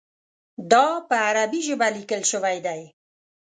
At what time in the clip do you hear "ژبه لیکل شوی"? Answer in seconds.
1.67-2.57